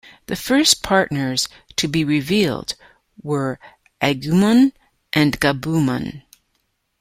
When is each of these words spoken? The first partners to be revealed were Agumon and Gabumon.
The 0.25 0.35
first 0.35 0.81
partners 0.81 1.47
to 1.75 1.87
be 1.87 2.03
revealed 2.03 2.73
were 3.21 3.59
Agumon 4.01 4.71
and 5.13 5.39
Gabumon. 5.39 6.23